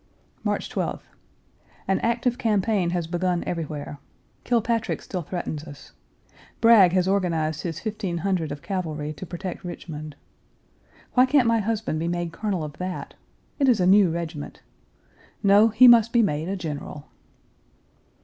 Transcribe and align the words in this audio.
March 0.43 0.67
12th. 0.67 1.03
An 1.87 1.99
active 1.99 2.39
campaign 2.39 2.89
has 2.89 3.05
begun 3.05 3.43
everywhere. 3.45 3.99
Kilpatrick 4.43 4.99
still 4.99 5.21
threatens 5.21 5.63
us. 5.65 5.91
Bragg 6.59 6.91
has 6.93 7.07
organized 7.07 7.61
his 7.61 7.79
fifteen 7.81 8.17
hundred 8.17 8.51
of 8.51 8.63
cavalry 8.63 9.13
to 9.13 9.27
protect 9.27 9.63
Richmond. 9.63 10.15
Why 11.13 11.27
can't 11.27 11.45
my 11.45 11.59
husband 11.59 11.99
be 11.99 12.07
made 12.07 12.31
colonel 12.33 12.63
of 12.63 12.79
that? 12.79 13.13
It 13.59 13.69
is 13.69 13.79
a 13.79 13.85
new 13.85 14.09
regiment. 14.09 14.63
No; 15.43 15.67
he 15.67 15.87
must 15.87 16.11
be 16.11 16.23
made 16.23 16.49
a 16.49 16.55
general! 16.55 17.05